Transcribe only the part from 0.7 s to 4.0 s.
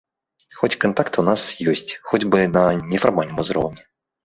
кантакты ў нас ёсць, хоць бы на нефармальным узроўні.